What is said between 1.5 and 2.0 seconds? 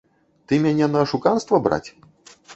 браць?